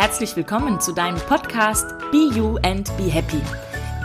[0.00, 3.42] herzlich willkommen zu deinem Podcast Be You and Be Happy.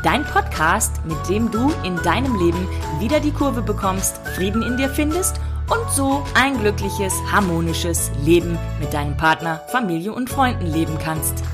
[0.04, 2.68] Dein Podcast, mit dem du in deinem Leben
[3.00, 5.38] wieder die Kurve bekommst, Frieden in dir findest
[5.70, 11.46] und so ein glückliches, harmonisches Leben mit deinem Partner, Familie und Freunden leben kannst.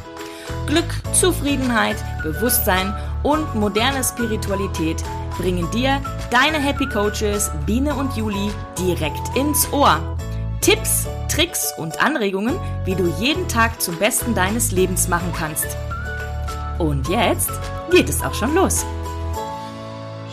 [0.66, 5.04] Glück, Zufriedenheit, Bewusstsein und moderne Spiritualität
[5.38, 6.02] bringen dir
[6.32, 8.50] deine Happy Coaches Biene und Juli
[8.80, 10.18] direkt ins Ohr.
[10.62, 15.78] Tipps, Tricks und Anregungen, wie du jeden Tag zum Besten deines Lebens machen kannst.
[16.78, 17.52] Und jetzt
[17.90, 18.86] geht es auch schon los.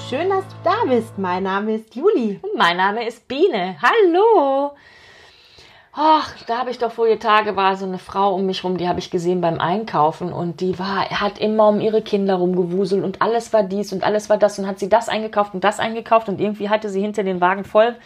[0.08, 1.16] Schön, dass du da bist.
[1.16, 2.40] Mein Name ist Juli.
[2.42, 3.76] Und mein Name ist Biene.
[3.80, 4.72] Hallo.
[5.92, 8.88] Ach, da habe ich doch vorige Tage war so eine Frau um mich rum, die
[8.88, 13.22] habe ich gesehen beim Einkaufen und die war, hat immer um ihre Kinder rumgewuselt und
[13.22, 16.28] alles war dies und alles war das und hat sie das eingekauft und das eingekauft
[16.28, 17.96] und irgendwie hatte sie hinter den Wagen voll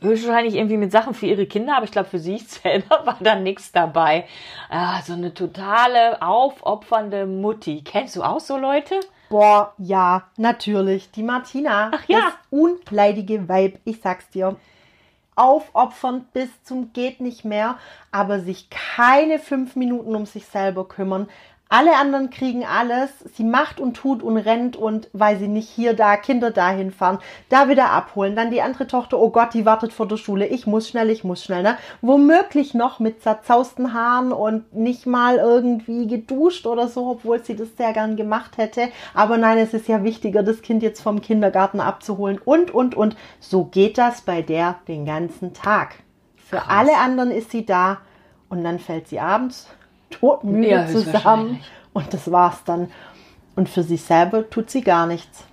[0.00, 3.36] wahrscheinlich irgendwie mit Sachen für ihre Kinder, aber ich glaube, für sich selber war da
[3.36, 4.26] nichts dabei.
[4.68, 7.82] Ah, so eine totale aufopfernde Mutti.
[7.84, 9.00] Kennst du auch so Leute?
[9.28, 11.10] Boah, ja, natürlich.
[11.10, 11.90] Die Martina.
[11.92, 12.20] Ach ja.
[12.20, 14.56] Das unleidige Weib, ich sag's dir.
[15.34, 17.76] Aufopfernd bis zum geht nicht mehr,
[18.10, 21.28] aber sich keine fünf Minuten um sich selber kümmern,
[21.68, 23.10] alle anderen kriegen alles.
[23.34, 27.18] Sie macht und tut und rennt und weil sie nicht hier, da, Kinder dahin fahren,
[27.48, 28.36] da wieder abholen.
[28.36, 30.46] Dann die andere Tochter, oh Gott, die wartet vor der Schule.
[30.46, 31.64] Ich muss schnell, ich muss schnell.
[31.64, 31.76] Ne?
[32.02, 37.76] Womöglich noch mit zerzausten Haaren und nicht mal irgendwie geduscht oder so, obwohl sie das
[37.76, 38.88] sehr gern gemacht hätte.
[39.12, 43.16] Aber nein, es ist ja wichtiger, das Kind jetzt vom Kindergarten abzuholen und, und, und.
[43.40, 45.96] So geht das bei der den ganzen Tag.
[46.36, 46.68] Für Krass.
[46.68, 47.98] alle anderen ist sie da
[48.48, 49.68] und dann fällt sie abends
[50.20, 51.60] todmüde ja, zusammen
[51.92, 52.90] und das war's dann.
[53.54, 55.44] Und für sich selber tut sie gar nichts.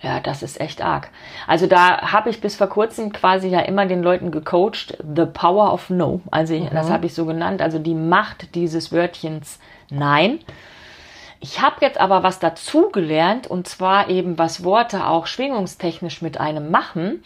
[0.00, 1.08] Ja, das ist echt arg.
[1.46, 5.72] Also da habe ich bis vor kurzem quasi ja immer den Leuten gecoacht, the power
[5.72, 6.20] of no.
[6.30, 6.74] Also ich, mhm.
[6.74, 9.58] das habe ich so genannt, also die Macht dieses Wörtchens
[9.90, 10.40] Nein.
[11.40, 16.70] Ich habe jetzt aber was dazugelernt und zwar eben, was Worte auch schwingungstechnisch mit einem
[16.70, 17.22] machen.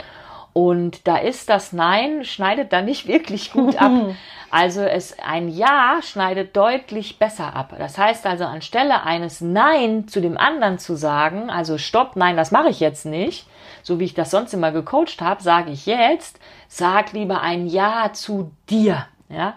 [0.52, 3.92] Und da ist das Nein, schneidet da nicht wirklich gut ab.
[4.50, 7.74] Also es, ein Ja schneidet deutlich besser ab.
[7.78, 12.50] Das heißt also, anstelle eines Nein zu dem anderen zu sagen, also Stopp, nein, das
[12.50, 13.46] mache ich jetzt nicht,
[13.82, 18.10] so wie ich das sonst immer gecoacht habe, sage ich jetzt, sag lieber ein Ja
[18.12, 19.06] zu dir.
[19.28, 19.54] Ja,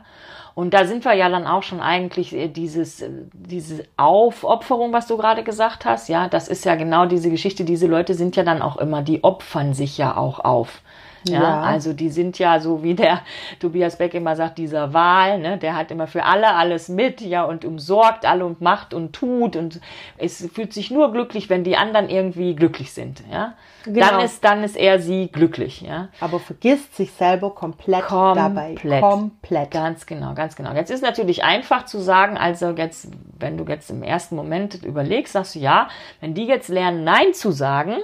[0.56, 5.08] und da sind wir ja dann auch schon eigentlich äh, dieses, äh, diese Aufopferung, was
[5.08, 6.10] du gerade gesagt hast.
[6.10, 7.64] Ja, das ist ja genau diese Geschichte.
[7.64, 10.81] Diese Leute sind ja dann auch immer, die opfern sich ja auch auf.
[11.26, 13.22] Ja, ja, also die sind ja so wie der
[13.60, 17.44] Tobias Beck immer sagt, dieser Wahl, ne, der hat immer für alle alles mit, ja,
[17.44, 19.80] und umsorgt alle und macht und tut und
[20.18, 23.54] es fühlt sich nur glücklich, wenn die anderen irgendwie glücklich sind, ja.
[23.86, 24.08] Genau.
[24.08, 26.08] Dann ist, dann ist er sie glücklich, ja.
[26.22, 29.00] Aber vergisst sich selber komplett, komplett dabei.
[29.02, 29.72] Komplett.
[29.72, 30.74] Ganz genau, ganz genau.
[30.74, 35.34] Jetzt ist natürlich einfach zu sagen, also jetzt, wenn du jetzt im ersten Moment überlegst,
[35.34, 35.90] sagst du ja,
[36.22, 37.98] wenn die jetzt lernen, Nein zu sagen,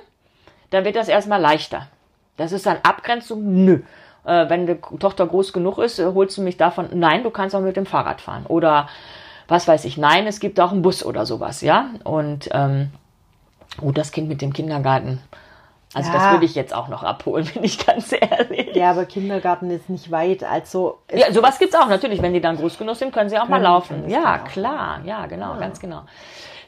[0.70, 1.88] dann wird das erstmal leichter.
[2.40, 3.66] Das ist dann Abgrenzung?
[3.66, 3.82] Nö.
[4.26, 6.90] Äh, wenn die Tochter groß genug ist, äh, holst du mich davon?
[6.94, 8.46] Nein, du kannst auch mit dem Fahrrad fahren.
[8.48, 8.88] Oder
[9.48, 11.90] was weiß ich, nein, es gibt auch einen Bus oder sowas, ja.
[12.04, 12.92] Und ähm,
[13.82, 15.20] oh, das Kind mit dem Kindergarten.
[15.94, 16.18] Also ja.
[16.18, 18.76] das würde ich jetzt auch noch abholen, bin ich ganz ehrlich.
[18.76, 20.44] Ja, aber Kindergarten ist nicht weit.
[20.44, 22.22] Also ja, sowas gibt's auch natürlich.
[22.22, 24.08] Wenn die dann groß genug sind, können sie auch mal laufen.
[24.08, 25.60] Ja, klar, ja, genau, ja.
[25.60, 26.04] ganz genau.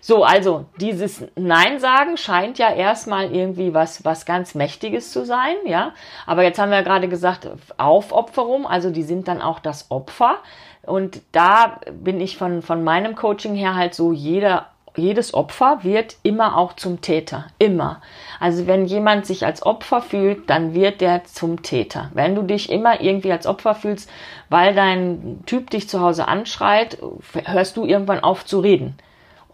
[0.03, 5.55] So, also dieses Nein sagen scheint ja erstmal irgendwie was, was ganz Mächtiges zu sein,
[5.65, 5.93] ja.
[6.25, 7.47] Aber jetzt haben wir gerade gesagt,
[7.77, 10.37] Aufopferung, also die sind dann auch das Opfer.
[10.81, 14.65] Und da bin ich von, von meinem Coaching her halt so, jeder
[14.97, 17.45] jedes Opfer wird immer auch zum Täter.
[17.59, 18.01] Immer.
[18.41, 22.11] Also wenn jemand sich als Opfer fühlt, dann wird der zum Täter.
[22.13, 24.09] Wenn du dich immer irgendwie als Opfer fühlst,
[24.49, 26.97] weil dein Typ dich zu Hause anschreit,
[27.45, 28.97] hörst du irgendwann auf zu reden.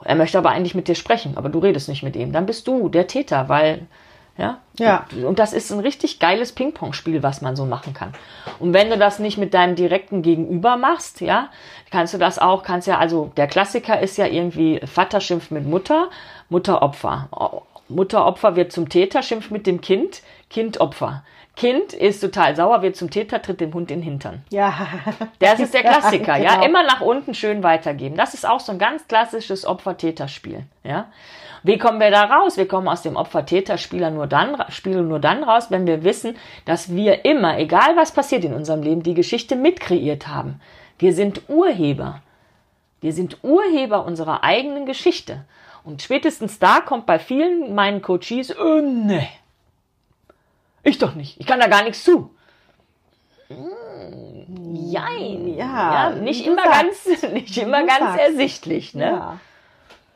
[0.03, 2.31] Er möchte aber eigentlich mit dir sprechen, aber du redest nicht mit ihm.
[2.31, 3.87] Dann bist du der Täter, weil,
[4.37, 4.59] ja.
[4.77, 5.05] Ja.
[5.25, 8.13] Und das ist ein richtig geiles Ping-Pong-Spiel, was man so machen kann.
[8.59, 11.49] Und wenn du das nicht mit deinem direkten Gegenüber machst, ja,
[11.91, 15.65] kannst du das auch, kannst ja, also der Klassiker ist ja irgendwie Vater schimpft mit
[15.65, 16.09] Mutter,
[16.49, 17.29] Mutter Opfer.
[17.89, 21.23] Mutter Opfer wird zum Täter, schimpft mit dem Kind, Kind Opfer.
[21.57, 24.43] Kind ist total sauer, wird zum Täter, tritt dem Hund in den Hintern.
[24.51, 24.87] Ja.
[25.39, 26.65] Das ist der Klassiker, ja, genau.
[26.65, 28.15] Immer nach unten schön weitergeben.
[28.15, 31.07] Das ist auch so ein ganz klassisches Opfer-Täter-Spiel, ja.
[31.63, 32.57] Wie kommen wir da raus?
[32.57, 36.95] Wir kommen aus dem Opfer-Täter-Spieler nur dann, Spiel nur dann raus, wenn wir wissen, dass
[36.95, 40.61] wir immer, egal was passiert in unserem Leben, die Geschichte mitkreiert haben.
[40.99, 42.21] Wir sind Urheber.
[43.01, 45.45] Wir sind Urheber unserer eigenen Geschichte.
[45.83, 49.27] Und spätestens da kommt bei vielen meinen Coaches, oh, nee,
[50.89, 51.39] ich doch nicht.
[51.39, 52.31] Ich kann da gar nichts zu.
[54.73, 55.55] Jein.
[55.55, 57.05] Ja, Ja, nicht immer sagst.
[57.05, 58.19] ganz, nicht immer Du ganz sagst.
[58.19, 59.05] ersichtlich, ne?
[59.05, 59.39] Ja.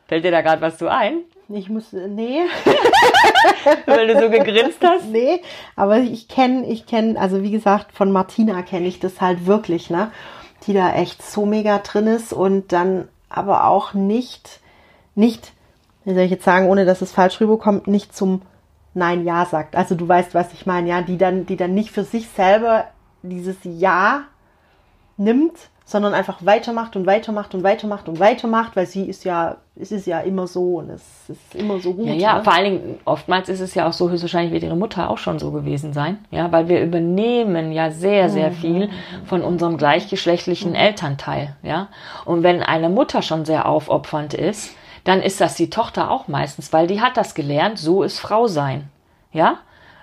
[0.08, 2.40] Fällt dir da gerade was so ein, Ich muss, nee,
[3.86, 5.04] weil du so gegrinst hast?
[5.10, 5.40] nee,
[5.76, 9.88] aber ich kenne, ich kenne, also wie gesagt, von Martina kenne ich das halt wirklich,
[9.90, 10.10] ne?
[10.66, 14.60] Die da echt so mega drin ist und dann aber auch nicht,
[15.14, 15.52] nicht,
[16.04, 18.42] wie soll ich jetzt sagen, ohne dass es falsch rüberkommt, nicht zum
[18.94, 19.74] Nein, Ja sagt.
[19.76, 22.84] Also du weißt, was ich meine, ja, die dann, die dann nicht für sich selber
[23.22, 24.22] dieses Ja
[25.16, 25.52] nimmt,
[25.84, 30.06] sondern einfach weitermacht und weitermacht und weitermacht und weitermacht, weil sie ist ja, es ist
[30.06, 32.06] ja immer so und es ist immer so gut.
[32.06, 32.44] Ja, ja, ne?
[32.44, 35.38] vor allen Dingen, oftmals ist es ja auch so, höchstwahrscheinlich wird ihre Mutter auch schon
[35.38, 38.54] so gewesen sein, ja, weil wir übernehmen ja sehr, sehr Mhm.
[38.54, 38.90] viel
[39.24, 41.88] von unserem gleichgeschlechtlichen Elternteil, ja.
[42.24, 44.74] Und wenn eine Mutter schon sehr aufopfernd ist,
[45.04, 48.46] dann ist das die Tochter auch meistens, weil die hat das gelernt, so ist Frau
[48.46, 48.88] sein,
[49.32, 49.58] ja.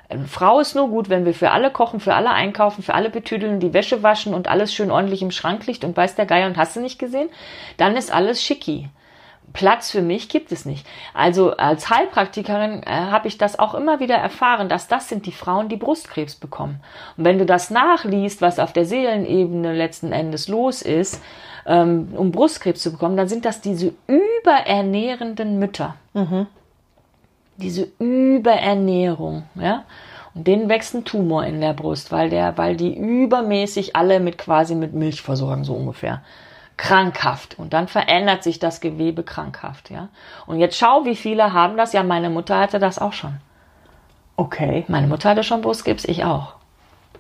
[0.10, 3.12] Eine Frau ist nur gut, wenn wir für alle kochen, für alle einkaufen, für alle
[3.12, 6.48] betüdeln, die Wäsche waschen und alles schön ordentlich im Schrank liegt und weiß der Geier
[6.48, 7.30] und hast du nicht gesehen,
[7.78, 8.90] dann ist alles schicki.
[9.54, 10.86] Platz für mich gibt es nicht.
[11.13, 15.31] Also als Heilpraktikerin äh, habe ich das auch immer wieder erfahren, dass das sind die
[15.31, 16.81] Frauen, die Brustkrebs bekommen.
[17.18, 21.22] Und wenn du das nachliest, was auf der Seelenebene letzten Endes los ist,
[21.69, 25.95] ähm, um Brustkrebs zu bekommen, dann sind das diese überernährenden Mütter.
[27.57, 29.83] Diese Überernährung, ja.
[30.33, 34.38] Und denen wächst ein Tumor in der Brust, weil der, weil die übermäßig alle mit
[34.38, 36.21] quasi mit Milch versorgen, so ungefähr
[36.77, 40.07] krankhaft und dann verändert sich das Gewebe krankhaft, ja.
[40.48, 41.94] Und jetzt schau, wie viele haben das.
[41.94, 43.38] Ja, meine Mutter hatte das auch schon.
[44.38, 44.86] Okay.
[44.88, 46.56] Meine Mutter hatte schon Brustkrebs, ich auch.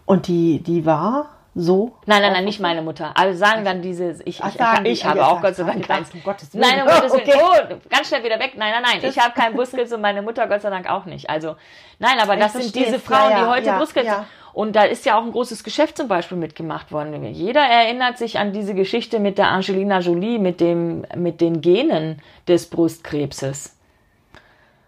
[0.05, 1.27] Und die, die war
[1.59, 1.93] so?
[2.05, 3.11] Nein, nein, nein, nicht meine Mutter.
[3.15, 5.85] Also sagen dann diese, ich, Ach, ich, sagen ich, die, habe auch Gott sei Dank
[5.87, 6.13] keins.
[6.13, 6.61] um Gottes Willen.
[6.67, 7.27] Nein, um Gottes Willen.
[7.27, 7.75] Okay.
[7.75, 8.53] Oh, ganz schnell wieder weg.
[8.55, 9.09] Nein, nein, nein.
[9.09, 11.29] Ich habe keinen Brustkrebs und meine Mutter Gott sei Dank auch nicht.
[11.29, 11.55] Also,
[11.99, 12.85] nein, aber Ich das sind versteh's.
[12.85, 14.13] diese Frauen, Ja, die heute ja, Brustkrebs ja.
[14.17, 14.25] haben.
[14.53, 17.23] Und da ist ja auch ein großes Geschäft zum Beispiel mitgemacht worden.
[17.25, 22.21] Jeder erinnert sich an diese Geschichte mit der Angelina Jolie, mit dem, mit den Genen
[22.47, 23.75] des Brustkrebses.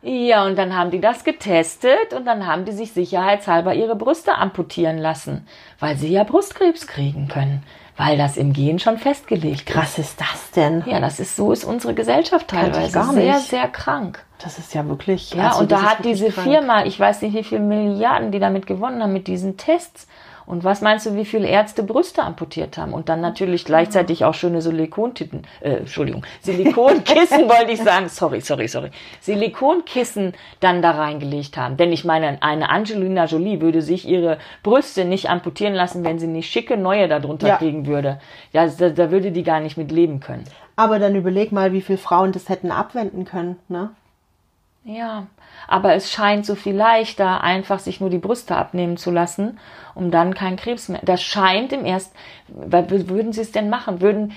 [0.04, 4.36] Ja, und dann haben die das getestet und dann haben die sich sicherheitshalber ihre Brüste
[4.36, 5.46] amputieren lassen,
[5.80, 7.62] weil sie ja Brustkrebs kriegen können,
[7.98, 9.76] weil das im Gen schon festgelegt ist.
[9.76, 10.84] Krass ist das denn?
[10.88, 13.50] Ja, das ist so ist unsere Gesellschaft teilweise gar sehr nicht.
[13.50, 14.26] sehr krank.
[14.40, 15.36] Das ist ja wirklich.
[15.36, 16.48] Ja, also und da hat diese krank.
[16.48, 20.08] Firma, ich weiß nicht, wie viele Milliarden die damit gewonnen haben mit diesen Tests.
[20.52, 22.92] Und was meinst du, wie viele Ärzte Brüste amputiert haben?
[22.92, 28.68] Und dann natürlich gleichzeitig auch schöne Silikontitten, äh, Entschuldigung, Silikonkissen wollte ich sagen, sorry, sorry,
[28.68, 31.78] sorry, Silikonkissen dann da reingelegt haben.
[31.78, 36.28] Denn ich meine, eine Angelina Jolie würde sich ihre Brüste nicht amputieren lassen, wenn sie
[36.28, 37.56] nicht schicke neue darunter Ja.
[37.56, 38.20] kriegen würde.
[38.52, 40.44] Ja, da, da würde die gar nicht mit leben können.
[40.76, 43.92] Aber dann überleg mal, wie viele Frauen das hätten abwenden können, ne?
[44.84, 45.28] Ja,
[45.68, 49.60] aber es scheint so viel leichter, einfach sich nur die Brüste abnehmen zu lassen,
[49.96, 51.02] um dann keinen Krebs mehr.
[51.04, 52.16] Das scheint im ersten,
[52.48, 54.02] würden sie es denn machen?
[54.02, 54.34] Würden,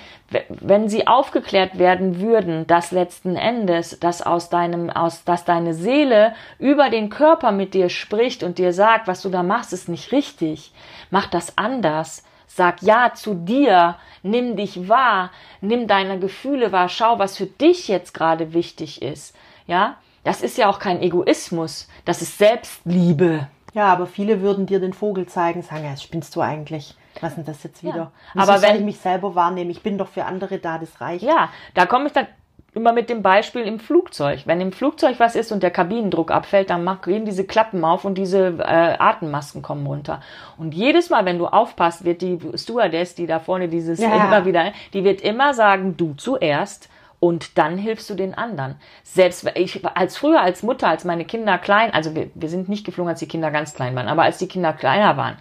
[0.49, 6.35] wenn sie aufgeklärt werden würden, dass letzten Endes, dass aus deinem, aus, dass deine Seele
[6.59, 10.13] über den Körper mit dir spricht und dir sagt, was du da machst, ist nicht
[10.13, 10.73] richtig.
[11.11, 12.25] Mach das anders.
[12.47, 17.89] Sag ja zu dir, nimm dich wahr, nimm deine Gefühle wahr, schau, was für dich
[17.89, 19.35] jetzt gerade wichtig ist.
[19.67, 23.49] Ja, das ist ja auch kein Egoismus, das ist Selbstliebe.
[23.75, 26.97] Ja, aber viele würden dir den Vogel zeigen, sagen, ja, spinnst du eigentlich?
[27.21, 28.11] Was ist denn das jetzt wieder?
[28.35, 28.43] Ja.
[28.43, 29.71] Aber wenn- ich mich selber wahrnehmen?
[29.71, 31.23] Ich bin doch für andere da, das reicht.
[31.25, 32.27] Ja, da komme ich dann
[32.73, 34.43] immer mit dem Beispiel im Flugzeug.
[34.47, 38.17] Wenn im Flugzeug was ist und der Kabinendruck abfällt, dann gehen diese Klappen auf und
[38.19, 40.21] diese äh, Atemmasken kommen runter.
[40.59, 44.27] Und jedes Mal, wenn du aufpasst, wird die Stewardess, die da vorne dieses Ja.
[44.27, 46.89] immer wieder, die wird immer sagen, du zuerst.
[47.25, 48.75] Und dann hilfst du den anderen.
[49.03, 52.85] Selbst ich, als früher als Mutter, als meine Kinder klein, also wir, wir sind nicht
[52.85, 55.39] geflogen, als die Kinder ganz klein waren, aber als die Kinder kleiner waren,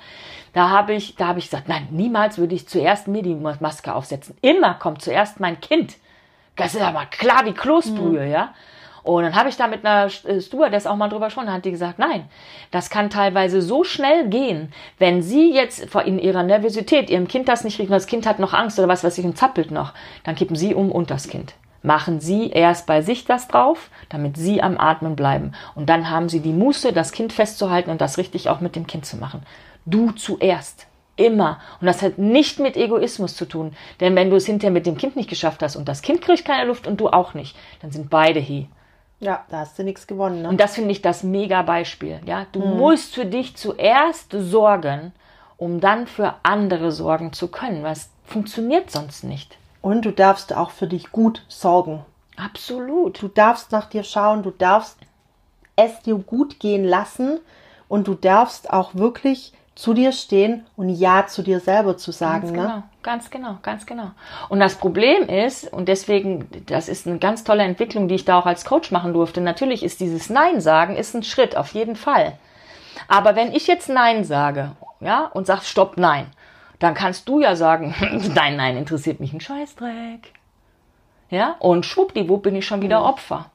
[0.53, 3.93] da habe ich, da habe ich gesagt, nein, niemals würde ich zuerst mir die Maske
[3.93, 4.37] aufsetzen.
[4.39, 5.95] Immer kommt zuerst mein Kind.
[6.55, 8.53] Das ist aber klar wie Kloßbrühe, ja.
[9.03, 11.65] Und dann habe ich da mit einer äh, Stewardess auch mal drüber gesprochen, da hat
[11.65, 12.29] die gesagt, nein,
[12.71, 17.49] das kann teilweise so schnell gehen, wenn sie jetzt vor- in ihrer Nervosität ihrem Kind
[17.49, 19.93] das nicht und das Kind hat noch Angst oder was weiß ich und zappelt noch,
[20.23, 21.53] dann kippen sie um und das Kind.
[21.83, 25.51] Machen sie erst bei sich das drauf, damit sie am Atmen bleiben.
[25.75, 28.87] Und dann haben sie die Muße, das Kind festzuhalten und das richtig auch mit dem
[28.87, 29.43] Kind zu machen.
[29.85, 30.87] Du zuerst.
[31.15, 31.59] Immer.
[31.79, 33.73] Und das hat nicht mit Egoismus zu tun.
[33.99, 36.45] Denn wenn du es hinterher mit dem Kind nicht geschafft hast und das Kind kriegt
[36.45, 38.67] keine Luft und du auch nicht, dann sind beide he.
[39.19, 40.49] Ja, da hast du nichts gewonnen, ne?
[40.49, 42.19] Und das finde ich das mega Beispiel.
[42.25, 45.13] Ja, du musst für dich zuerst sorgen,
[45.57, 47.83] um dann für andere sorgen zu können.
[47.83, 49.57] Was funktioniert sonst nicht.
[49.83, 52.03] Und du darfst auch für dich gut sorgen.
[52.37, 53.21] Absolut.
[53.21, 54.97] Du darfst nach dir schauen, du darfst
[55.75, 57.39] es dir gut gehen lassen
[57.87, 62.53] und du darfst auch wirklich zu dir stehen und Ja zu dir selber zu sagen.
[62.53, 62.61] Ganz ne?
[62.61, 64.11] genau, ganz genau, ganz genau.
[64.49, 68.39] Und das Problem ist, und deswegen, das ist eine ganz tolle Entwicklung, die ich da
[68.39, 69.41] auch als Coach machen durfte.
[69.41, 72.37] Natürlich ist dieses Nein sagen, ist ein Schritt, auf jeden Fall.
[73.07, 74.71] Aber wenn ich jetzt Nein sage,
[75.01, 76.27] ja, und sag Stopp, nein,
[76.79, 77.95] dann kannst du ja sagen,
[78.35, 80.33] nein, nein, interessiert mich ein Scheißdreck.
[81.29, 83.49] Ja, und schwuppdiwupp bin ich schon wieder Opfer.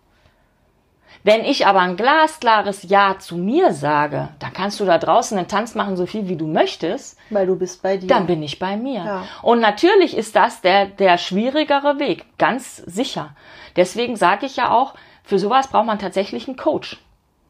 [1.25, 5.49] Wenn ich aber ein glasklares Ja zu mir sage, dann kannst du da draußen einen
[5.49, 7.19] Tanz machen, so viel wie du möchtest.
[7.31, 8.07] Weil du bist bei dir.
[8.07, 9.05] Dann bin ich bei mir.
[9.05, 9.25] Ja.
[9.43, 13.35] Und natürlich ist das der, der schwierigere Weg, ganz sicher.
[13.77, 16.99] Deswegen sage ich ja auch, für sowas braucht man tatsächlich einen Coach.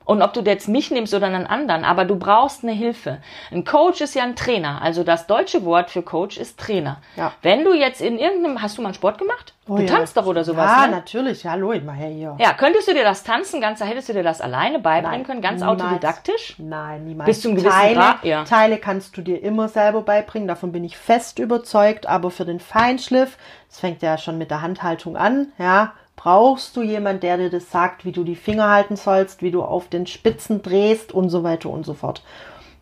[0.09, 3.19] Und ob du jetzt mich nimmst oder einen anderen, aber du brauchst eine Hilfe.
[3.53, 4.81] Ein Coach ist ja ein Trainer.
[4.81, 7.03] Also das deutsche Wort für Coach ist Trainer.
[7.15, 7.33] Ja.
[7.43, 9.53] Wenn du jetzt in irgendeinem, hast du mal einen Sport gemacht?
[9.69, 9.89] Oh du ja.
[9.89, 10.93] tanzt doch oder sowas, Ja, ne?
[10.93, 11.45] natürlich.
[11.45, 12.37] Hallo, ich mache ja hier.
[12.41, 15.43] Ja, könntest du dir das Tanzen ganz, hättest du dir das alleine beibringen Nein, können,
[15.43, 15.83] ganz niemals.
[15.83, 16.55] autodidaktisch?
[16.57, 17.27] Nein, niemals.
[17.27, 18.45] Bis zu einem gewissen Teile, Grad, ja.
[18.45, 22.61] Teile kannst du dir immer selber beibringen, davon bin ich fest überzeugt, aber für den
[22.61, 23.37] Feinschliff,
[23.69, 27.71] das fängt ja schon mit der Handhaltung an, ja, brauchst du jemand, der dir das
[27.71, 31.45] sagt, wie du die Finger halten sollst, wie du auf den Spitzen drehst und so
[31.45, 32.23] weiter und so fort.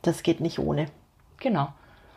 [0.00, 0.86] Das geht nicht ohne.
[1.38, 1.68] Genau.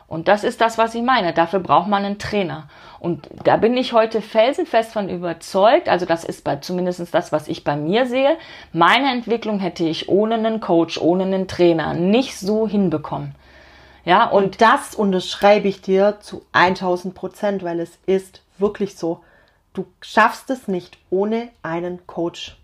[0.07, 1.33] Und das ist das, was ich meine.
[1.33, 2.69] Dafür braucht man einen Trainer.
[2.99, 5.89] Und da bin ich heute felsenfest von überzeugt.
[5.89, 8.37] Also das ist bei, zumindest das, was ich bei mir sehe.
[8.71, 13.35] Meine Entwicklung hätte ich ohne einen Coach, ohne einen Trainer nicht so hinbekommen.
[14.05, 19.19] Ja, und, Und das unterschreibe ich dir zu 1000 Prozent, weil es ist wirklich so.
[19.79, 22.57] Du schaffst es nicht ohne einen Coach.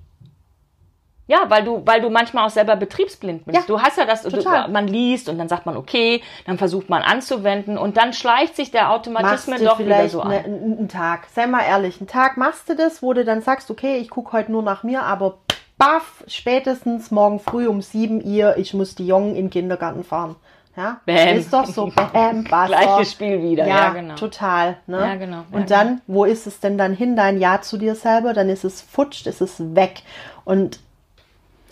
[1.27, 3.57] ja, weil du, weil du manchmal auch selber betriebsblind bist.
[3.57, 6.89] Ja, du hast ja das, du, man liest und dann sagt man okay, dann versucht
[6.89, 10.45] man anzuwenden und dann schleicht sich der Automatismus doch wieder so ne, ein.
[10.45, 11.27] einen Tag.
[11.33, 14.33] Sei mal ehrlich, einen Tag machst du das, wo du dann sagst, okay, ich gucke
[14.33, 15.37] heute nur nach mir, aber
[15.77, 20.35] baff, spätestens morgen früh um 7 Uhr, ich muss die Jungen in den Kindergarten fahren.
[20.75, 21.37] Ja, Bäm.
[21.37, 22.67] ist doch so, bam, basta.
[22.67, 24.15] Gleiches Spiel wieder, Ja, ja, genau.
[24.15, 24.77] total.
[24.87, 24.99] Ne?
[24.99, 27.95] Ja, genau, ja, Und dann, wo ist es denn dann hin, dein Ja zu dir
[27.95, 28.33] selber?
[28.33, 30.03] Dann ist es futscht, ist es weg.
[30.43, 30.79] Und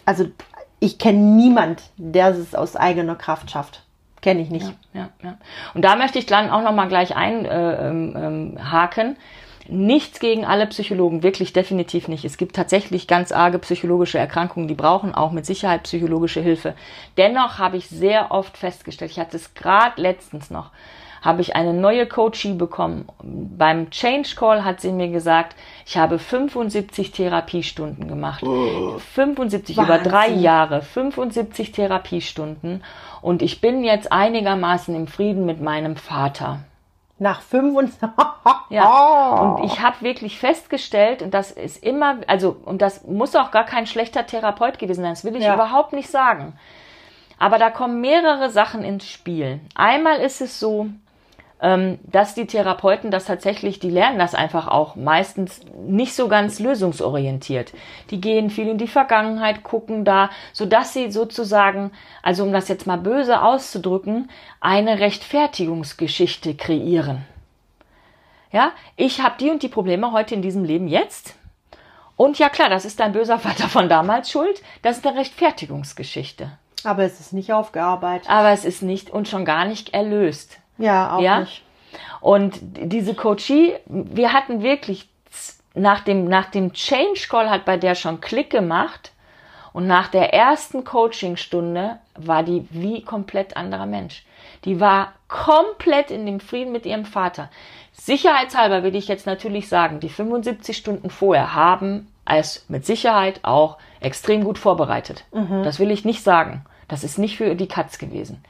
[0.06, 0.26] also
[0.80, 3.84] ich kenne niemand, der es aus eigener Kraft schafft.
[4.22, 4.74] Kenne ich nicht.
[4.94, 5.38] ja, ja.
[5.74, 7.46] Und da möchte ich dann auch noch mal gleich einhaken.
[7.46, 9.16] Äh, ähm, ähm.
[9.68, 12.26] Nichts gegen alle Psychologen, wirklich definitiv nicht.
[12.26, 16.76] Es gibt tatsächlich ganz arge psychologische Erkrankungen, die brauchen auch mit Sicherheit psychologische Hilfe.
[17.18, 20.72] Dennoch habe ich sehr oft festgestellt, ich hatte es gerade letztens noch,
[21.22, 23.06] habe ich eine neue Coachie bekommen.
[23.24, 25.56] Beim Change Call hat sie mir gesagt,
[25.86, 28.44] ich habe 75 Therapiestunden gemacht.
[29.14, 30.42] 75 über drei Wahnsinn.
[30.42, 32.84] Jahre, 75 Therapiestunden.
[33.22, 36.60] Und ich bin jetzt einigermaßen im Frieden mit meinem Vater.
[37.24, 38.10] Nach 25
[38.70, 39.30] Ja.
[39.40, 43.64] Und ich habe wirklich festgestellt, und das ist immer, also, und das muss auch gar
[43.64, 45.54] kein schlechter Therapeut gewesen sein, das will ich Ja.
[45.54, 46.54] überhaupt nicht sagen.
[47.40, 49.62] Aber da kommen mehrere Sachen ins Spiel.
[49.74, 50.88] Einmal ist es so,
[51.64, 57.72] dass die Therapeuten das tatsächlich, die lernen das einfach auch meistens nicht so ganz lösungsorientiert.
[58.10, 61.92] Die gehen viel in die Vergangenheit, gucken da, sodass sie sozusagen,
[62.22, 64.30] also um das jetzt mal böse auszudrücken,
[64.60, 67.24] eine Rechtfertigungsgeschichte kreieren.
[68.52, 71.36] Ja, ich habe die und die Probleme heute in diesem Leben jetzt.
[72.18, 74.62] Und ja klar, das ist dein böser Vater von damals schuld.
[74.82, 76.52] Das ist eine Rechtfertigungsgeschichte.
[76.84, 78.30] Aber es ist nicht aufgearbeitet.
[78.30, 80.60] Aber es ist nicht und schon gar nicht erlöst.
[80.78, 81.42] Ja, auch Ja?
[81.42, 81.64] nicht.
[82.22, 85.10] Und diese Coachie, wir hatten wirklich
[85.74, 89.12] nach dem, nach dem Change Call hat bei der schon Klick gemacht.
[89.74, 94.24] Und nach der ersten Coachingstunde war die wie komplett anderer Mensch.
[94.66, 97.50] Die war komplett in dem Frieden mit ihrem Vater.
[97.94, 103.78] Sicherheitshalber will ich jetzt natürlich sagen, die 75 Stunden vorher haben es mit Sicherheit auch
[104.00, 105.26] extrem gut vorbereitet.
[105.64, 106.66] Das will ich nicht sagen.
[106.94, 108.44] Das ist nicht für die Katz gewesen.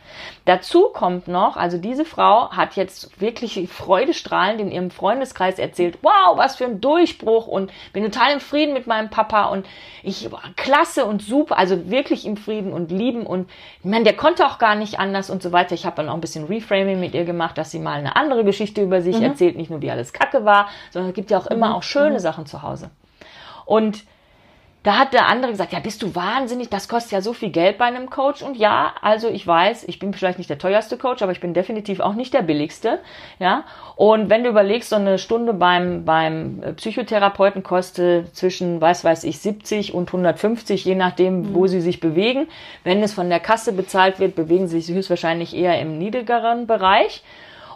[0.43, 6.35] Dazu kommt noch, also diese Frau hat jetzt wirklich freudestrahlend in ihrem Freundeskreis erzählt, wow,
[6.35, 9.65] was für ein Durchbruch und bin total im Frieden mit meinem Papa und
[10.03, 14.17] ich war klasse und super, also wirklich im Frieden und lieben und ich meine, der
[14.17, 15.73] konnte auch gar nicht anders und so weiter.
[15.73, 18.43] Ich habe dann auch ein bisschen Reframing mit ihr gemacht, dass sie mal eine andere
[18.43, 21.47] Geschichte über sich erzählt, nicht nur wie alles kacke war, sondern es gibt ja auch
[21.47, 22.89] immer auch schöne Sachen zu Hause.
[23.65, 24.03] Und
[24.83, 27.77] da hat der andere gesagt, ja, bist du wahnsinnig, das kostet ja so viel Geld
[27.77, 28.41] bei einem Coach.
[28.41, 31.53] Und ja, also ich weiß, ich bin vielleicht nicht der teuerste Coach, aber ich bin
[31.53, 32.99] definitiv auch nicht der billigste.
[33.39, 33.63] Ja.
[33.95, 39.39] Und wenn du überlegst, so eine Stunde beim, beim Psychotherapeuten kostet zwischen, weiß weiß ich,
[39.39, 42.47] 70 und 150, je nachdem, wo sie sich bewegen.
[42.83, 47.23] Wenn es von der Kasse bezahlt wird, bewegen sie sich höchstwahrscheinlich eher im niedrigeren Bereich.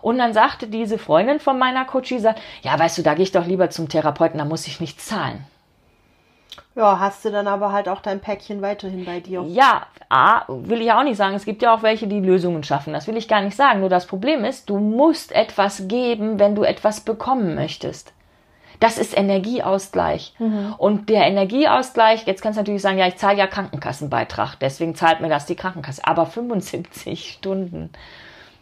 [0.02, 3.32] Und dann sagte diese Freundin von meiner Coachie, sagt, ja, weißt du, da gehe ich
[3.32, 5.46] doch lieber zum Therapeuten, da muss ich nicht zahlen.
[6.76, 9.44] Ja, hast du dann aber halt auch dein Päckchen weiterhin bei dir.
[9.48, 11.36] Ja, A, will ich auch nicht sagen.
[11.36, 12.94] Es gibt ja auch welche, die Lösungen schaffen.
[12.94, 13.80] Das will ich gar nicht sagen.
[13.80, 18.14] Nur das Problem ist, du musst etwas geben, wenn du etwas bekommen möchtest.
[18.80, 20.36] Das ist Energieausgleich.
[20.38, 20.76] Mhm.
[20.78, 25.20] Und der Energieausgleich, jetzt kannst du natürlich sagen, ja, ich zahle ja Krankenkassenbeitrag, deswegen zahlt
[25.20, 26.06] mir das die Krankenkasse.
[26.06, 27.90] Aber 75 Stunden.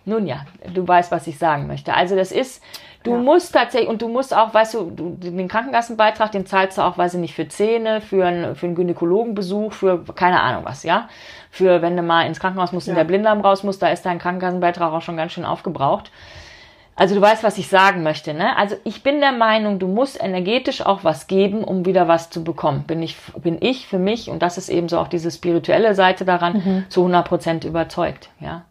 [0.05, 1.93] Nun ja, du weißt, was ich sagen möchte.
[1.93, 2.61] Also das ist,
[3.05, 3.17] Du ja.
[3.19, 6.97] musst tatsächlich, und du musst auch, weißt du, du, den Krankenkassenbeitrag, den zahlst du auch,
[6.97, 11.07] weiß ich nicht, für Zähne, für, ein, für einen Gynäkologenbesuch, für keine Ahnung was, ja.
[11.51, 12.91] Für, wenn du mal ins Krankenhaus musst ja.
[12.91, 16.11] und der Blinddarm raus muss, da ist dein Krankenkassenbeitrag auch schon ganz schön aufgebraucht.
[16.95, 18.57] Also du weißt, was ich sagen möchte, ne?
[18.57, 22.43] Also ich bin der Meinung, du musst energetisch auch was geben, um wieder was zu
[22.43, 22.85] bekommen.
[22.87, 26.25] Bin ich, bin ich für mich, und das ist eben so auch diese spirituelle Seite
[26.25, 26.85] daran, mhm.
[26.89, 28.63] zu 100 Prozent überzeugt, ja.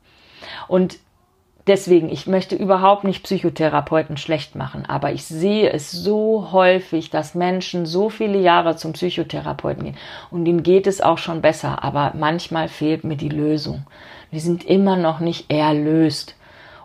[0.67, 0.99] Und
[1.67, 7.35] Deswegen, ich möchte überhaupt nicht Psychotherapeuten schlecht machen, aber ich sehe es so häufig, dass
[7.35, 9.97] Menschen so viele Jahre zum Psychotherapeuten gehen
[10.31, 13.87] und ihnen geht es auch schon besser, aber manchmal fehlt mir die Lösung.
[14.31, 16.37] Die sind immer noch nicht erlöst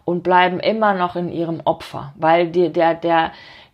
[0.05, 3.31] und bleiben immer noch in ihrem Opfer, weil der, der, der,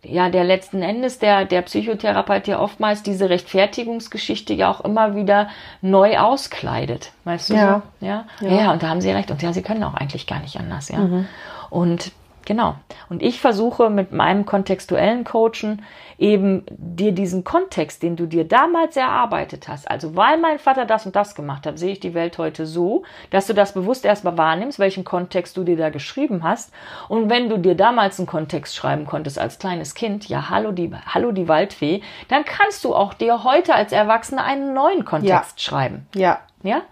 [0.08, 5.48] ja, der letzten Endes, der, der Psychotherapeut ja oftmals diese Rechtfertigungsgeschichte ja auch immer wieder
[5.82, 7.12] neu auskleidet.
[7.24, 7.54] Weißt du?
[7.54, 7.82] Ja.
[8.00, 8.06] So?
[8.06, 8.24] Ja?
[8.40, 8.48] ja.
[8.48, 9.30] Ja, und da haben sie recht.
[9.30, 10.98] Und ja, sie können auch eigentlich gar nicht anders, ja.
[10.98, 11.26] Mhm.
[11.70, 12.12] Und
[12.46, 12.76] Genau.
[13.10, 15.82] Und ich versuche mit meinem kontextuellen Coachen
[16.16, 21.04] eben dir diesen Kontext, den du dir damals erarbeitet hast, also weil mein Vater das
[21.04, 24.38] und das gemacht hat, sehe ich die Welt heute so, dass du das bewusst erstmal
[24.38, 26.72] wahrnimmst, welchen Kontext du dir da geschrieben hast.
[27.08, 30.90] Und wenn du dir damals einen Kontext schreiben konntest als kleines Kind, ja, hallo die,
[31.06, 35.62] hallo die Waldfee, dann kannst du auch dir heute als Erwachsener einen neuen Kontext ja.
[35.62, 36.06] schreiben.
[36.14, 36.38] Ja.
[36.62, 36.82] Ja?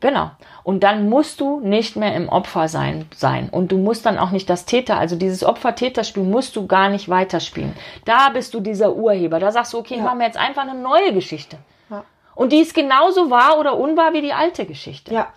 [0.00, 0.30] Genau.
[0.62, 3.50] Und dann musst du nicht mehr im Opfer sein, sein.
[3.50, 7.08] Und du musst dann auch nicht das Täter, also dieses Opfer-Täter-Spiel musst du gar nicht
[7.08, 7.76] weiterspielen.
[8.06, 9.38] Da bist du dieser Urheber.
[9.38, 10.02] Da sagst du, okay, ja.
[10.02, 11.58] machen wir jetzt einfach eine neue Geschichte.
[11.90, 12.04] Ja.
[12.34, 15.12] Und die ist genauso wahr oder unwahr wie die alte Geschichte.
[15.12, 15.28] Ja.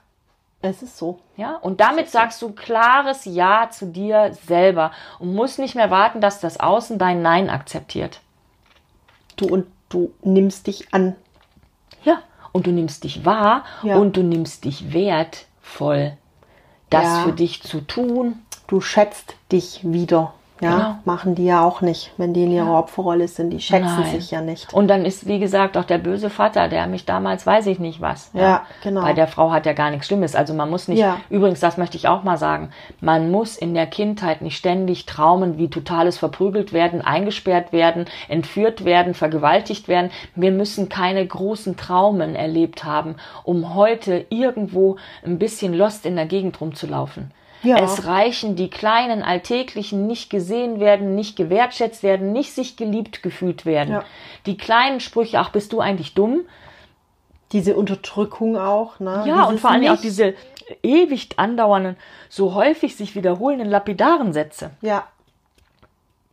[0.65, 1.20] Es ist so.
[1.36, 6.22] Ja, und damit sagst du klares Ja zu dir selber und musst nicht mehr warten,
[6.22, 8.22] dass das Außen dein Nein akzeptiert.
[9.35, 11.18] Du und du nimmst dich an.
[12.53, 13.98] Und du nimmst dich wahr ja.
[13.98, 16.16] und du nimmst dich wertvoll,
[16.89, 17.24] das ja.
[17.24, 18.35] für dich zu tun.
[18.68, 20.33] Du schätzt dich wieder.
[20.63, 20.95] Ja, genau.
[21.05, 22.79] machen die ja auch nicht, wenn die in ihrer ja.
[22.79, 23.51] Opferrolle sind.
[23.51, 24.11] Die schätzen Nein.
[24.11, 24.73] sich ja nicht.
[24.73, 28.01] Und dann ist, wie gesagt, auch der böse Vater, der mich damals, weiß ich nicht
[28.01, 28.31] was.
[28.33, 29.01] Ja, ja genau.
[29.01, 30.35] Bei der Frau hat ja gar nichts Schlimmes.
[30.35, 31.17] Also man muss nicht, ja.
[31.29, 32.69] übrigens, das möchte ich auch mal sagen,
[33.01, 38.85] man muss in der Kindheit nicht ständig Traumen wie totales verprügelt werden, eingesperrt werden, entführt
[38.85, 40.11] werden, vergewaltigt werden.
[40.35, 46.25] Wir müssen keine großen Traumen erlebt haben, um heute irgendwo ein bisschen lost in der
[46.25, 47.31] Gegend rumzulaufen.
[47.63, 47.79] Ja.
[47.79, 53.65] Es reichen die kleinen alltäglichen nicht gesehen werden, nicht gewertschätzt werden, nicht sich geliebt gefühlt
[53.65, 53.95] werden.
[53.95, 54.03] Ja.
[54.45, 56.41] Die kleinen Sprüche, ach, bist du eigentlich dumm?
[57.51, 59.23] Diese Unterdrückung auch, ne?
[59.25, 60.33] Ja, Dieses und vor allem auch diese
[60.81, 61.97] ewig andauernden,
[62.29, 64.71] so häufig sich wiederholenden lapidaren Sätze.
[64.81, 65.07] Ja.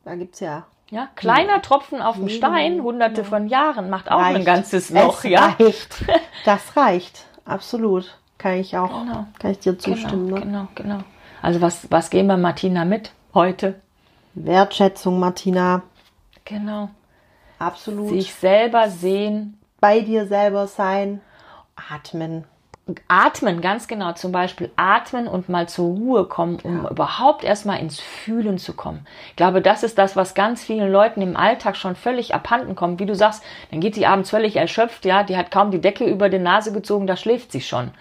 [0.04, 4.38] Da gibt's ja ja, kleiner Tropfen auf dem Stein, hunderte von Jahren, macht auch reicht.
[4.38, 5.54] ein ganzes Loch, es ja.
[5.58, 6.04] Reicht.
[6.44, 8.16] Das reicht, absolut.
[8.38, 9.26] Kann ich auch, genau.
[9.38, 10.28] kann ich dir genau, zustimmen.
[10.28, 10.44] Genau, ne?
[10.44, 10.98] genau, genau.
[11.42, 13.80] Also was, was gehen wir Martina mit heute?
[14.34, 15.82] Wertschätzung, Martina.
[16.44, 16.90] Genau.
[17.58, 18.08] Absolut.
[18.08, 19.58] Sich selber sehen.
[19.80, 21.20] Bei dir selber sein.
[21.90, 22.44] Atmen.
[23.08, 24.12] Atmen, ganz genau.
[24.12, 26.90] Zum Beispiel atmen und mal zur Ruhe kommen, um ja.
[26.90, 29.06] überhaupt erstmal ins Fühlen zu kommen.
[29.30, 33.00] Ich glaube, das ist das, was ganz vielen Leuten im Alltag schon völlig abhanden kommt.
[33.00, 36.04] Wie du sagst, dann geht sie abends völlig erschöpft, ja, die hat kaum die Decke
[36.04, 37.92] über die Nase gezogen, da schläft sie schon.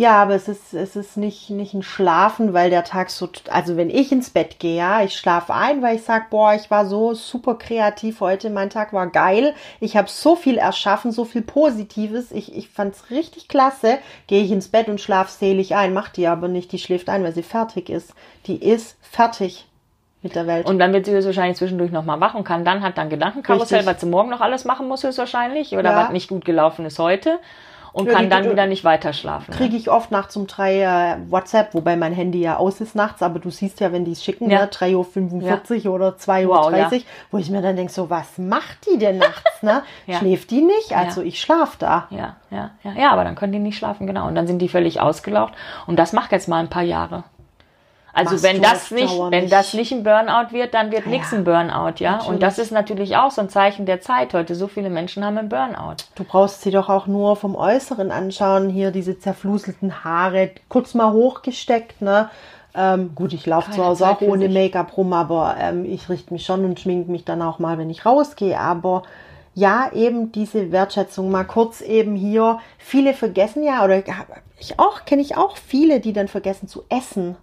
[0.00, 3.76] Ja, aber es ist, es ist nicht, nicht ein Schlafen, weil der Tag so, also
[3.76, 6.86] wenn ich ins Bett gehe, ja, ich schlafe ein, weil ich sag, boah, ich war
[6.86, 11.42] so super kreativ heute, mein Tag war geil, ich habe so viel erschaffen, so viel
[11.42, 16.16] Positives, ich, ich fand's richtig klasse, gehe ich ins Bett und schlaf selig ein, macht
[16.16, 18.14] die aber nicht, die schläft ein, weil sie fertig ist.
[18.46, 19.66] Die ist fertig
[20.22, 20.66] mit der Welt.
[20.66, 23.94] Und dann wird sie wahrscheinlich zwischendurch nochmal wach und kann dann hat dann Gedankenkarussell, Richtig.
[23.94, 26.04] was sie morgen noch alles machen muss, höchstwahrscheinlich, oder ja.
[26.04, 27.38] was nicht gut gelaufen ist heute
[27.92, 29.52] und ja, kann dann wieder nicht weiter schlafen.
[29.52, 33.22] Kriege ich oft nachts um drei äh, WhatsApp, wobei mein Handy ja aus ist nachts,
[33.22, 34.60] aber du siehst ja, wenn die es schicken, ja.
[34.60, 35.90] ne, 3.45 Uhr ja.
[35.90, 36.90] oder 2.30 Uhr, wow, ja.
[37.30, 39.62] wo ich mir dann denke, so, was macht die denn nachts?
[39.62, 39.82] Ne?
[40.18, 40.96] Schläft die nicht?
[40.96, 42.06] Also ich schlaf da.
[42.10, 44.26] Ja, ja, ja, ja, aber dann können die nicht schlafen, genau.
[44.26, 45.54] Und dann sind die völlig ausgelaucht.
[45.86, 47.24] Und das macht jetzt mal ein paar Jahre.
[48.12, 51.44] Also wenn das nicht, wenn das nicht ein Burnout wird, dann wird ja, nichts ein
[51.44, 52.12] Burnout, ja.
[52.12, 52.28] Natürlich.
[52.28, 54.54] Und das ist natürlich auch so ein Zeichen der Zeit heute.
[54.54, 55.96] So viele Menschen haben einen Burnout.
[56.16, 58.68] Du brauchst sie doch auch nur vom Äußeren anschauen.
[58.68, 62.30] Hier diese zerfluselten Haare, kurz mal hochgesteckt, ne?
[62.72, 66.44] Ähm, gut, ich laufe zu Hause auch ohne Make-up rum, aber ähm, ich richte mich
[66.44, 68.58] schon und schminke mich dann auch mal, wenn ich rausgehe.
[68.58, 69.02] Aber
[69.54, 72.60] ja, eben diese Wertschätzung mal kurz eben hier.
[72.78, 74.02] Viele vergessen ja, oder
[74.58, 77.36] ich auch, kenne ich auch viele, die dann vergessen zu essen.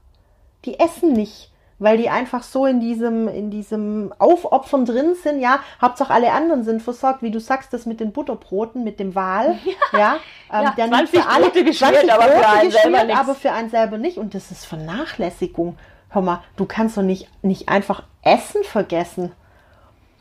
[0.65, 5.59] Die essen nicht, weil die einfach so in diesem, in diesem Aufopfern drin sind, ja.
[5.81, 9.57] Hauptsache alle anderen sind versorgt, wie du sagst, das mit den Butterbroten, mit dem Wal,
[9.93, 9.99] ja.
[9.99, 10.19] ja,
[10.51, 13.19] ähm, Ja, der 20 nimmt für alle, Brote geschmiert, 20 aber für einen selber nichts.
[13.19, 14.17] aber für einen selber nicht.
[14.17, 15.77] Und das ist Vernachlässigung.
[16.09, 19.31] Hör mal, du kannst doch nicht, nicht einfach Essen vergessen.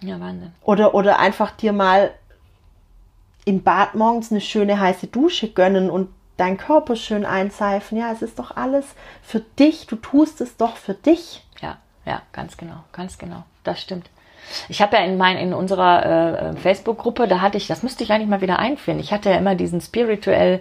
[0.01, 0.53] Ja, Wahnsinn.
[0.63, 2.11] Oder, oder einfach dir mal
[3.45, 7.99] im Bad morgens eine schöne heiße Dusche gönnen und deinen Körper schön einseifen.
[7.99, 9.87] Ja, es ist doch alles für dich.
[9.87, 11.45] Du tust es doch für dich.
[11.61, 13.45] Ja, ja, ganz genau, ganz genau.
[13.65, 14.09] Das stimmt.
[14.69, 18.13] Ich habe ja in, mein, in unserer äh, Facebook-Gruppe, da hatte ich, das müsste ich
[18.13, 19.01] eigentlich mal wieder einführen.
[19.01, 20.61] Ich hatte ja immer diesen spirituell,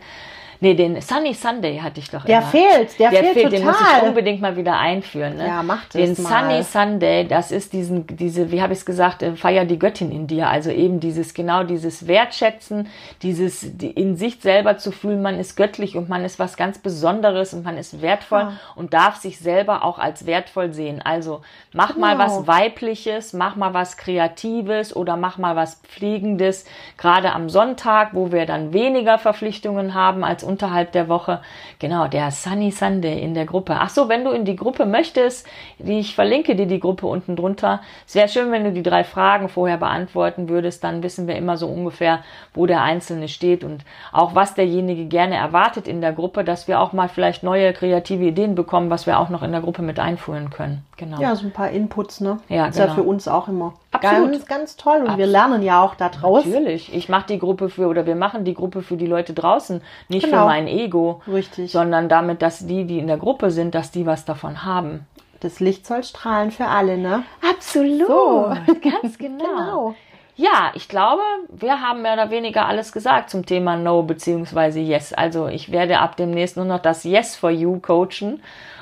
[0.60, 2.48] nee, den Sunny Sunday hatte ich doch Der immer.
[2.48, 4.08] fehlt, der fehlt Den muss ich total.
[4.10, 5.38] unbedingt mal wieder einführen.
[5.38, 5.48] Ne?
[5.48, 6.42] Ja, mach das Den mal.
[6.50, 10.12] Sunny Sunday, das ist diesen, diese, wie habe ich es gesagt, äh, feier die Göttin
[10.12, 10.48] in dir.
[10.50, 12.88] Also eben dieses, genau dieses Wertschätzen,
[13.22, 16.78] dieses die, in sich selber zu fühlen, man ist göttlich und man ist was ganz
[16.80, 18.54] Besonderes und man ist wertvoll Ja.
[18.76, 21.02] und darf sich selber auch als wertvoll sehen.
[21.04, 21.42] Also
[21.74, 22.26] mach mal Genau.
[22.26, 26.66] was Weibliches, mach mal was Kreatives oder mach mal was Pflegendes.
[26.98, 31.42] Gerade am Sonntag, wo wir dann weniger Verpflichtungen haben als unterhalb der Woche.
[31.80, 33.76] Genau, der Sunny Sunday in der Gruppe.
[33.80, 35.48] Ach so, wenn du in die Gruppe möchtest,
[35.80, 37.82] die ich verlinke dir die Gruppe unten drunter.
[38.08, 40.84] Es wäre schön, wenn du die drei Fragen vorher beantworten würdest.
[40.84, 42.20] Dann wissen wir immer so ungefähr,
[42.54, 46.80] wo der Einzelne steht und auch was derjenige gerne erwartet in der Gruppe, dass wir
[46.80, 50.00] auch mal vielleicht neue kreative Ideen bekommen, was wir auch noch in der Gruppe mit
[50.00, 50.86] einführen können.
[50.98, 51.20] Genau.
[51.20, 52.40] Ja, so ein paar Inputs, ne?
[52.48, 52.96] Ja, ist ja genau.
[52.96, 54.32] für uns auch immer Absolut.
[54.32, 55.00] ganz, ganz toll.
[55.00, 55.32] Und wir Absolut.
[55.32, 56.46] lernen ja auch da draus.
[56.46, 56.94] Natürlich.
[56.94, 60.32] Ich mache die Gruppe für, oder wir machen die Gruppe für die Leute draußen, nicht
[60.36, 60.44] Genau.
[60.44, 61.72] für mein Ego, Richtig.
[61.72, 65.08] sondern damit, dass die, die in der Gruppe sind, dass die was davon haben.
[65.40, 67.24] Das Licht soll strahlen für alle, ne?
[67.48, 68.08] Absolut.
[68.08, 68.54] So.
[68.82, 69.44] ganz genau.
[69.46, 69.96] Genau.
[70.38, 75.14] Ja, ich glaube, wir haben mehr oder weniger alles gesagt zum Thema No beziehungsweise Yes.
[75.14, 78.42] Also ich werde ab demnächst nur noch das Yes for You coachen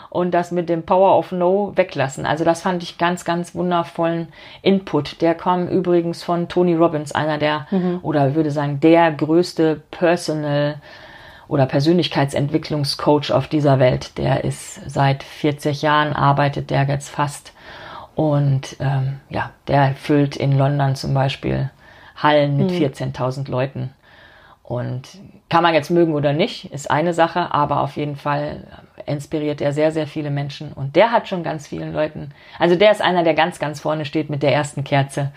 [0.09, 2.25] und das mit dem Power of No weglassen.
[2.25, 4.29] Also das fand ich ganz, ganz wundervollen
[4.63, 5.21] Input.
[5.21, 7.67] Der kam übrigens von Tony Robbins, einer der,
[8.01, 10.75] oder ich würde sagen, der größte Personal
[11.47, 14.17] oder Persönlichkeitsentwicklungscoach auf dieser Welt.
[14.17, 17.53] Der ist seit 40 Jahren, arbeitet der jetzt fast.
[18.15, 21.69] Und ähm, ja, der füllt in London zum Beispiel
[22.15, 23.91] Hallen mit 14.000 Leuten.
[24.63, 25.09] Und
[25.49, 28.63] kann man jetzt mögen oder nicht, ist eine Sache, aber auf jeden Fall
[29.05, 30.71] inspiriert er sehr, sehr viele Menschen.
[30.71, 34.05] Und der hat schon ganz vielen Leuten, also der ist einer, der ganz, ganz vorne
[34.05, 35.31] steht mit der ersten Kerze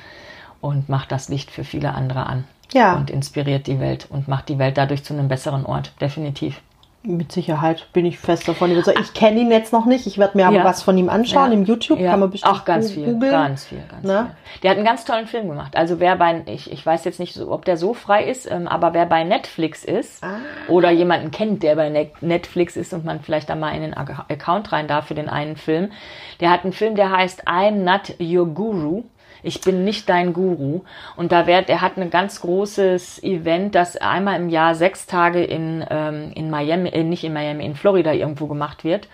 [0.61, 2.45] und macht das Licht für viele andere an.
[2.73, 2.97] Ja.
[2.97, 6.61] Und inspiriert die Welt und macht die Welt dadurch zu einem besseren Ort, definitiv.
[7.09, 8.99] Mit Sicherheit bin ich fest davon überzeugt.
[9.01, 10.09] Ich kenne ihn jetzt noch nicht.
[10.09, 10.65] Ich werde mir aber Ja.
[10.65, 11.53] was von ihm anschauen.
[11.53, 12.11] Im YouTube Ja.
[12.11, 13.31] kann man bestimmt auch ganz viel, googeln.
[13.31, 14.27] ganz viel, ganz Ne?
[14.53, 14.61] viel.
[14.63, 15.77] Der hat einen ganz tollen Film gemacht.
[15.77, 18.67] Also wer bei, ich, ich weiß jetzt nicht, so, ob der so frei ist, ähm,
[18.67, 20.39] aber wer bei Netflix ist Ah.
[20.67, 23.95] oder jemanden kennt, der bei Net- Netflix ist und man vielleicht da mal in den
[23.95, 25.93] Ac- Account rein darf für den einen Film,
[26.41, 29.05] der hat einen Film, der heißt I'm Not Your Guru.
[29.43, 30.83] Ich bin nicht dein Guru.
[31.17, 35.45] Und da wird, er hat ein ganz großes Event, das einmal im Jahr sechs Tage
[35.45, 39.09] in, ähm, in Miami, äh, nicht in Miami, in Florida irgendwo gemacht wird.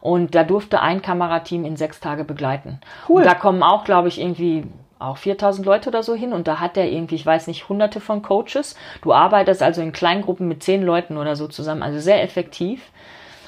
[0.00, 2.80] Und da durfte ein Kamerateam in sechs Tage begleiten.
[3.08, 3.22] Cool.
[3.22, 4.64] Und da kommen auch, glaube ich, irgendwie
[4.98, 6.32] auch 4000 Leute oder so hin.
[6.32, 8.76] Und da hat er irgendwie, ich weiß nicht, hunderte von Coaches.
[9.02, 11.82] Du arbeitest also in Kleingruppen mit zehn Leuten oder so zusammen.
[11.82, 12.82] Also sehr effektiv.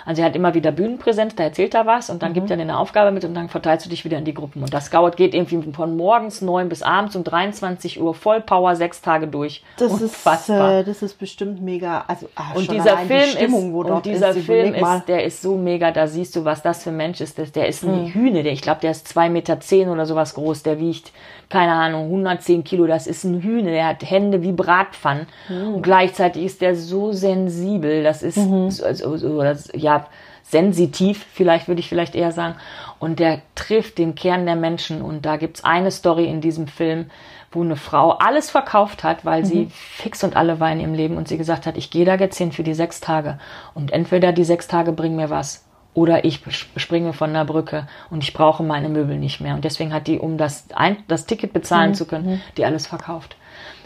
[0.06, 2.78] Also er hat immer wieder Bühnenpräsenz, da erzählt er was und dann gibt er eine
[2.78, 4.62] Aufgabe mit und dann verteilst du dich wieder in die Gruppen.
[4.62, 8.76] Und das dauert, geht irgendwie von morgens neun bis abends um 23 Uhr voll Power
[8.76, 9.62] sechs Tage durch.
[9.78, 10.78] Das Unfassbar.
[10.80, 12.04] ist, äh, das ist bestimmt mega.
[12.06, 15.08] Also, ah, Und schon dieser Film die Stimmung, wo ist, und dieser ist, Film ist,
[15.08, 17.36] der ist so mega, da siehst du, was das für ein Mensch ist.
[17.56, 20.62] Der ist ein Hühne, der, ich glaube, der ist zwei Meter zehn oder sowas groß,
[20.62, 21.12] der wiegt,
[21.48, 25.26] keine Ahnung, 110 Kilo, das ist ein Hühne, der hat Hände wie Bratpfannen.
[25.48, 25.74] Hm.
[25.76, 28.70] Und gleichzeitig ist der so sensibel, das ist, Mhm.
[28.70, 29.95] so, so, so, das, ja,
[30.42, 32.54] sensitiv, vielleicht würde ich vielleicht eher sagen.
[32.98, 35.02] Und der trifft den Kern der Menschen.
[35.02, 37.10] Und da gibt's eine Story in diesem Film,
[37.50, 39.46] wo eine Frau alles verkauft hat, weil Mhm.
[39.46, 42.14] sie fix und alle war in ihrem Leben und sie gesagt hat, ich gehe da
[42.14, 43.38] jetzt hin für die sechs Tage.
[43.74, 45.64] Und entweder die sechs Tage bringen mir was
[45.96, 46.42] oder ich
[46.76, 49.54] springe von der Brücke und ich brauche meine Möbel nicht mehr.
[49.54, 53.36] Und deswegen hat die, um das, ein, das Ticket bezahlen zu können, die alles verkauft.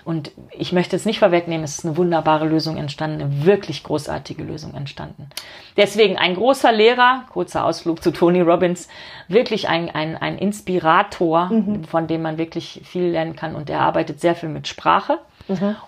[0.04, 4.42] Und ich möchte es nicht vorwegnehmen, es ist eine wunderbare Lösung entstanden, eine wirklich großartige
[4.42, 5.30] Lösung entstanden.
[5.76, 8.88] Deswegen ein großer Lehrer, kurzer Ausflug zu Tony Robbins,
[9.28, 11.52] wirklich ein, ein, ein Inspirator,
[11.88, 13.54] von dem man wirklich viel lernen kann.
[13.54, 15.18] Und er arbeitet sehr viel mit Sprache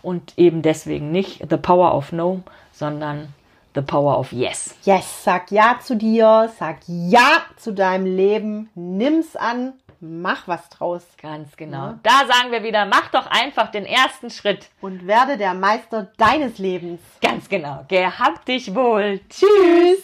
[0.02, 3.34] und eben deswegen nicht The Power of No, sondern
[3.74, 4.74] The Power of Yes.
[4.84, 11.02] Yes, sag Ja zu dir, sag Ja zu deinem Leben, nimm's an, mach was draus.
[11.20, 11.86] Ganz genau.
[11.86, 11.98] Ja.
[12.02, 14.68] Da sagen wir wieder, mach doch einfach den ersten Schritt.
[14.80, 17.00] Und werde der Meister deines Lebens.
[17.22, 17.84] Ganz genau.
[17.88, 19.20] Gehabt dich wohl.
[19.30, 20.02] Tschüss.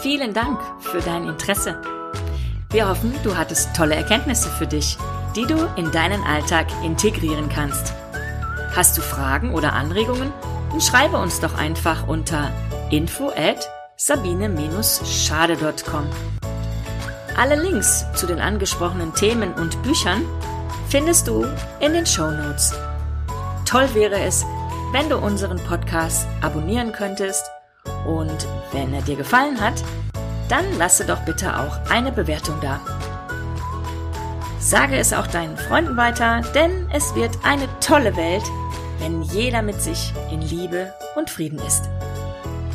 [0.00, 1.80] Vielen Dank für dein Interesse.
[2.70, 4.96] Wir hoffen, du hattest tolle Erkenntnisse für dich,
[5.36, 7.94] die du in deinen Alltag integrieren kannst.
[8.74, 10.32] Hast du Fragen oder Anregungen?
[10.70, 12.50] Dann schreibe uns doch einfach unter
[12.90, 16.06] info at sabine-schade.com.
[17.36, 20.24] Alle Links zu den angesprochenen Themen und Büchern
[20.88, 21.46] findest du
[21.80, 22.74] in den Show Notes.
[23.64, 24.44] Toll wäre es,
[24.92, 27.44] wenn du unseren Podcast abonnieren könntest
[28.06, 29.82] und wenn er dir gefallen hat,
[30.48, 32.80] dann lasse doch bitte auch eine Bewertung da.
[34.62, 38.44] Sage es auch deinen Freunden weiter, denn es wird eine tolle Welt,
[39.00, 41.90] wenn jeder mit sich in Liebe und Frieden ist.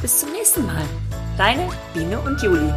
[0.02, 0.84] Bis zum nächsten Mal.
[1.38, 2.74] Deine Biene und Juli.